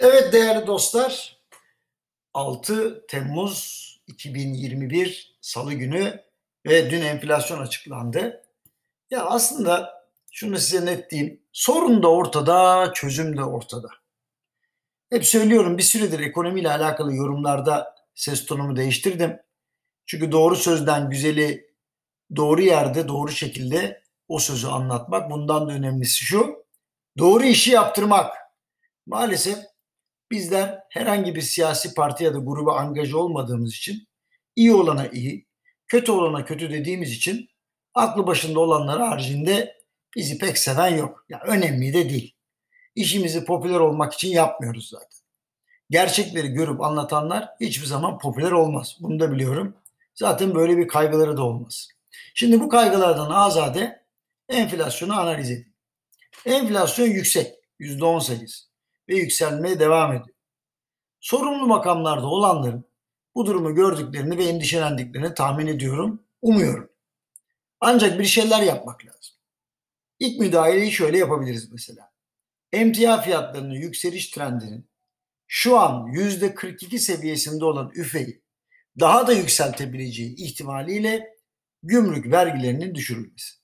Evet 0.00 0.32
değerli 0.32 0.66
dostlar, 0.66 1.38
6 2.34 3.06
Temmuz 3.06 3.88
2021 4.06 5.38
Salı 5.40 5.72
günü 5.74 6.24
ve 6.66 6.90
dün 6.90 7.00
enflasyon 7.00 7.58
açıklandı. 7.58 8.44
Ya 9.10 9.24
aslında 9.24 10.04
şunu 10.32 10.58
size 10.58 10.86
net 10.86 11.10
diyeyim, 11.10 11.42
sorun 11.52 12.02
da 12.02 12.08
ortada, 12.10 12.90
çözüm 12.94 13.36
de 13.36 13.44
ortada. 13.44 13.88
Hep 15.10 15.26
söylüyorum 15.26 15.78
bir 15.78 15.82
süredir 15.82 16.20
ekonomiyle 16.20 16.70
alakalı 16.70 17.14
yorumlarda 17.14 17.94
ses 18.14 18.46
tonumu 18.46 18.76
değiştirdim. 18.76 19.38
Çünkü 20.06 20.32
doğru 20.32 20.56
sözden 20.56 21.10
güzeli 21.10 21.74
doğru 22.36 22.62
yerde, 22.62 23.08
doğru 23.08 23.30
şekilde 23.30 24.02
o 24.28 24.38
sözü 24.38 24.66
anlatmak. 24.66 25.30
Bundan 25.30 25.68
da 25.68 25.72
önemlisi 25.72 26.24
şu, 26.24 26.66
doğru 27.18 27.44
işi 27.44 27.70
yaptırmak. 27.70 28.36
Maalesef 29.06 29.58
Bizler 30.30 30.80
herhangi 30.90 31.34
bir 31.34 31.40
siyasi 31.40 31.94
parti 31.94 32.24
ya 32.24 32.34
da 32.34 32.38
gruba 32.38 32.76
angaja 32.76 33.18
olmadığımız 33.18 33.74
için 33.74 34.08
iyi 34.56 34.74
olana 34.74 35.06
iyi, 35.08 35.46
kötü 35.86 36.12
olana 36.12 36.44
kötü 36.44 36.70
dediğimiz 36.70 37.12
için 37.12 37.48
aklı 37.94 38.26
başında 38.26 38.60
olanlar 38.60 39.00
haricinde 39.00 39.78
bizi 40.16 40.38
pek 40.38 40.58
seven 40.58 40.96
yok. 40.96 41.24
Ya 41.28 41.40
önemli 41.46 41.94
de 41.94 42.10
değil. 42.10 42.34
İşimizi 42.94 43.44
popüler 43.44 43.80
olmak 43.80 44.14
için 44.14 44.28
yapmıyoruz 44.28 44.88
zaten. 44.88 45.18
Gerçekleri 45.90 46.48
görüp 46.48 46.80
anlatanlar 46.80 47.48
hiçbir 47.60 47.86
zaman 47.86 48.18
popüler 48.18 48.52
olmaz. 48.52 48.96
Bunu 49.00 49.20
da 49.20 49.32
biliyorum. 49.32 49.76
Zaten 50.14 50.54
böyle 50.54 50.76
bir 50.76 50.88
kaygıları 50.88 51.36
da 51.36 51.42
olmaz. 51.42 51.88
Şimdi 52.34 52.60
bu 52.60 52.68
kaygılardan 52.68 53.30
azade 53.30 54.04
enflasyonu 54.48 55.20
analiz 55.20 55.50
edin. 55.50 55.74
Enflasyon 56.46 57.06
yüksek. 57.06 57.54
%18 57.80 58.68
ve 59.08 59.16
yükselmeye 59.16 59.80
devam 59.80 60.12
ediyor. 60.12 60.36
Sorumlu 61.20 61.66
makamlarda 61.66 62.26
olanların 62.26 62.84
bu 63.34 63.46
durumu 63.46 63.74
gördüklerini 63.74 64.38
ve 64.38 64.44
endişelendiklerini 64.44 65.34
tahmin 65.34 65.66
ediyorum, 65.66 66.22
umuyorum. 66.42 66.90
Ancak 67.80 68.18
bir 68.18 68.24
şeyler 68.24 68.62
yapmak 68.62 69.06
lazım. 69.06 69.36
İlk 70.18 70.40
müdahaleyi 70.40 70.92
şöyle 70.92 71.18
yapabiliriz 71.18 71.72
mesela. 71.72 72.12
Emtia 72.72 73.20
fiyatlarının 73.20 73.74
yükseliş 73.74 74.30
trendinin 74.30 74.90
şu 75.46 75.78
an 75.78 76.06
%42 76.06 76.98
seviyesinde 76.98 77.64
olan 77.64 77.90
üfeyi 77.94 78.42
daha 79.00 79.26
da 79.26 79.32
yükseltebileceği 79.32 80.36
ihtimaliyle 80.36 81.36
gümrük 81.82 82.32
vergilerinin 82.32 82.94
düşürülmesi. 82.94 83.54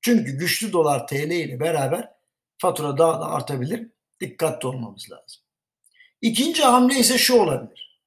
Çünkü 0.00 0.38
güçlü 0.38 0.72
dolar 0.72 1.06
TL 1.06 1.30
ile 1.30 1.60
beraber 1.60 2.12
fatura 2.58 2.98
daha 2.98 3.20
da 3.20 3.26
artabilir 3.26 3.92
dikkatli 4.20 4.68
olmamız 4.68 5.10
lazım. 5.10 5.42
İkinci 6.20 6.62
hamle 6.62 6.98
ise 6.98 7.18
şu 7.18 7.40
olabilir. 7.40 8.00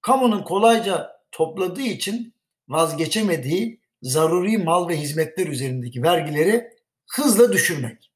Kamunun 0.00 0.42
kolayca 0.42 1.20
topladığı 1.32 1.82
için 1.82 2.34
vazgeçemediği 2.68 3.80
zaruri 4.02 4.58
mal 4.58 4.88
ve 4.88 4.96
hizmetler 4.96 5.46
üzerindeki 5.46 6.02
vergileri 6.02 6.70
hızla 7.06 7.52
düşürmek. 7.52 8.10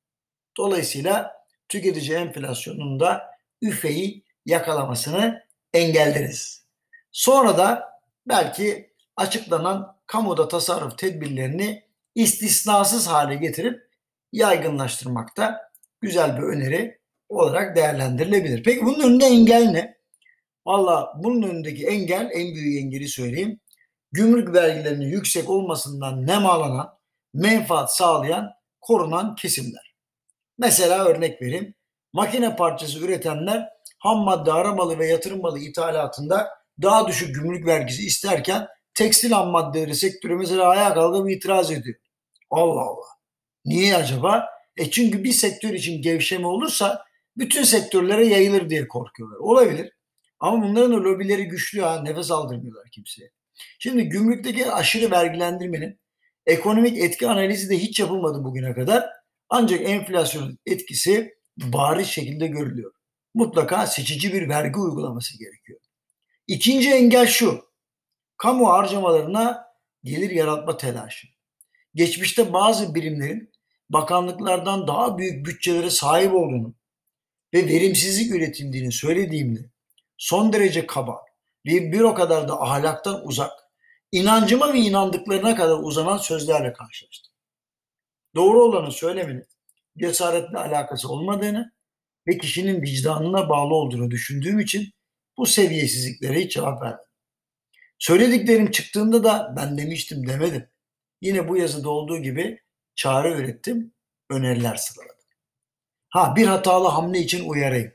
Dolayısıyla 0.56 1.32
tüketici 1.68 2.16
enflasyonunda 2.18 3.30
üfeyi 3.62 4.24
yakalamasını 4.46 5.44
engelleriz. 5.72 6.64
Sonra 7.12 7.58
da 7.58 8.00
belki 8.26 8.94
açıklanan 9.16 9.96
kamuda 10.06 10.48
tasarruf 10.48 10.98
tedbirlerini 10.98 11.84
istisnasız 12.14 13.06
hale 13.06 13.34
getirip 13.34 13.88
yaygınlaştırmakta 14.32 15.72
güzel 16.00 16.36
bir 16.36 16.42
öneri 16.42 16.98
olarak 17.28 17.76
değerlendirilebilir. 17.76 18.62
Peki 18.62 18.86
bunun 18.86 19.00
önünde 19.00 19.24
engel 19.24 19.70
ne? 19.70 19.94
Valla 20.66 21.12
bunun 21.16 21.42
önündeki 21.42 21.86
engel 21.86 22.30
en 22.32 22.54
büyük 22.54 22.84
engeli 22.84 23.08
söyleyeyim. 23.08 23.60
Gümrük 24.12 24.54
vergilerinin 24.54 25.06
yüksek 25.06 25.50
olmasından 25.50 26.26
nemalanan, 26.26 26.98
menfaat 27.34 27.96
sağlayan, 27.96 28.50
korunan 28.80 29.34
kesimler. 29.34 29.94
Mesela 30.58 31.04
örnek 31.04 31.42
vereyim. 31.42 31.74
Makine 32.12 32.56
parçası 32.56 32.98
üretenler 32.98 33.68
ham 33.98 34.18
madde, 34.18 34.52
aramalı 34.52 34.98
ve 34.98 35.06
yatırım 35.06 35.40
malı 35.40 35.58
ithalatında 35.58 36.48
daha 36.82 37.08
düşük 37.08 37.34
gümrük 37.34 37.66
vergisi 37.66 38.06
isterken 38.06 38.68
tekstil 38.94 39.30
ham 39.30 39.48
maddeleri 39.48 39.94
sektörü 39.94 40.36
mesela 40.36 40.68
ayağa 40.68 40.94
kalkıp 40.94 41.30
itiraz 41.30 41.70
ediyor. 41.70 41.96
Allah 42.50 42.80
Allah. 42.80 43.06
Niye 43.64 43.96
acaba? 43.96 44.48
E 44.76 44.90
çünkü 44.90 45.24
bir 45.24 45.32
sektör 45.32 45.70
için 45.70 46.02
gevşeme 46.02 46.46
olursa 46.46 47.04
bütün 47.36 47.62
sektörlere 47.62 48.26
yayılır 48.26 48.70
diye 48.70 48.88
korkuyorlar. 48.88 49.38
Olabilir. 49.38 49.92
Ama 50.40 50.66
bunların 50.66 50.92
da 50.92 50.96
lobileri 50.96 51.44
güçlü 51.44 51.80
ha. 51.80 52.02
Nefes 52.02 52.30
aldırmıyorlar 52.30 52.88
kimseye. 52.90 53.30
Şimdi 53.78 54.08
gümrükteki 54.08 54.72
aşırı 54.72 55.10
vergilendirmenin 55.10 56.00
ekonomik 56.46 56.98
etki 56.98 57.28
analizi 57.28 57.70
de 57.70 57.78
hiç 57.78 58.00
yapılmadı 58.00 58.44
bugüne 58.44 58.74
kadar. 58.74 59.10
Ancak 59.48 59.80
enflasyonun 59.80 60.58
etkisi 60.66 61.34
bariz 61.56 62.06
şekilde 62.06 62.46
görülüyor. 62.46 62.92
Mutlaka 63.34 63.86
seçici 63.86 64.32
bir 64.32 64.48
vergi 64.48 64.78
uygulaması 64.78 65.38
gerekiyor. 65.38 65.80
İkinci 66.46 66.90
engel 66.90 67.26
şu. 67.26 67.64
Kamu 68.36 68.68
harcamalarına 68.68 69.64
gelir 70.04 70.30
yaratma 70.30 70.76
telaşı. 70.76 71.28
Geçmişte 71.94 72.52
bazı 72.52 72.94
birimlerin 72.94 73.52
bakanlıklardan 73.90 74.86
daha 74.86 75.18
büyük 75.18 75.46
bütçelere 75.46 75.90
sahip 75.90 76.34
olduğunu 76.34 76.74
ve 77.54 77.68
verimsizlik 77.68 78.34
üretildiğini 78.34 78.92
söylediğimde 78.92 79.60
son 80.18 80.52
derece 80.52 80.86
kaba 80.86 81.20
ve 81.66 81.92
bir 81.92 82.00
o 82.00 82.14
kadar 82.14 82.48
da 82.48 82.60
ahlaktan 82.60 83.26
uzak, 83.26 83.52
inancıma 84.12 84.74
ve 84.74 84.78
inandıklarına 84.78 85.56
kadar 85.56 85.78
uzanan 85.78 86.18
sözlerle 86.18 86.72
karşılaştım. 86.72 87.32
Doğru 88.34 88.62
olanı 88.62 88.92
söylemenin 88.92 89.46
cesaretle 89.98 90.58
alakası 90.58 91.08
olmadığını 91.08 91.72
ve 92.26 92.38
kişinin 92.38 92.82
vicdanına 92.82 93.48
bağlı 93.48 93.74
olduğunu 93.74 94.10
düşündüğüm 94.10 94.60
için 94.60 94.92
bu 95.38 95.46
seviyesizliklere 95.46 96.40
hiç 96.40 96.54
cevap 96.54 96.82
vermedim. 96.82 97.04
Söylediklerim 97.98 98.70
çıktığında 98.70 99.24
da 99.24 99.54
ben 99.56 99.78
demiştim 99.78 100.26
demedim. 100.26 100.68
Yine 101.20 101.48
bu 101.48 101.56
yazıda 101.56 101.90
olduğu 101.90 102.18
gibi 102.18 102.60
çare 102.94 103.32
ürettim, 103.32 103.94
öneriler 104.30 104.76
sıraladım. 104.76 105.13
Ha 106.14 106.36
bir 106.36 106.46
hatalı 106.46 106.88
hamle 106.88 107.18
için 107.18 107.48
uyarayım. 107.48 107.92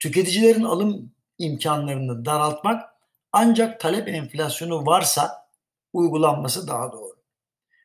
Tüketicilerin 0.00 0.62
alım 0.62 1.12
imkanlarını 1.38 2.24
daraltmak 2.24 2.90
ancak 3.32 3.80
talep 3.80 4.08
enflasyonu 4.08 4.86
varsa 4.86 5.48
uygulanması 5.92 6.68
daha 6.68 6.92
doğru. 6.92 7.16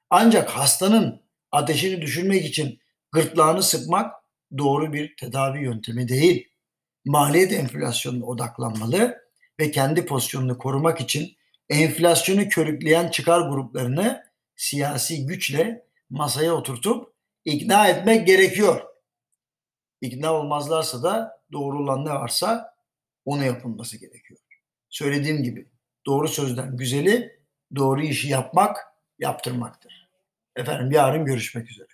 Ancak 0.09 0.49
hastanın 0.49 1.21
ateşini 1.51 2.01
düşürmek 2.01 2.45
için 2.45 2.79
gırtlağını 3.11 3.63
sıkmak 3.63 4.13
doğru 4.57 4.93
bir 4.93 5.15
tedavi 5.17 5.63
yöntemi 5.63 6.07
değil. 6.07 6.47
Maliyet 7.05 7.53
enflasyonuna 7.53 8.25
odaklanmalı 8.25 9.17
ve 9.59 9.71
kendi 9.71 10.05
pozisyonunu 10.05 10.57
korumak 10.57 11.01
için 11.01 11.37
enflasyonu 11.69 12.49
körükleyen 12.49 13.07
çıkar 13.07 13.49
gruplarını 13.49 14.23
siyasi 14.55 15.25
güçle 15.25 15.85
masaya 16.09 16.53
oturtup 16.53 17.13
ikna 17.45 17.87
etmek 17.87 18.27
gerekiyor. 18.27 18.94
İkna 20.05 20.33
olmazlarsa 20.33 21.03
da 21.03 21.41
doğru 21.51 21.79
olan 21.79 22.05
ne 22.05 22.09
varsa 22.09 22.75
onu 23.25 23.43
yapılması 23.43 23.97
gerekiyor. 23.97 24.39
Söylediğim 24.89 25.43
gibi 25.43 25.69
doğru 26.05 26.27
sözden 26.27 26.77
güzeli 26.77 27.39
doğru 27.75 28.01
işi 28.01 28.29
yapmak, 28.29 28.77
yaptırmaktır. 29.19 30.09
Efendim 30.55 30.91
yarın 30.91 31.25
görüşmek 31.25 31.71
üzere. 31.71 31.87